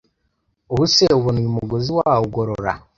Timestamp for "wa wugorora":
1.97-2.71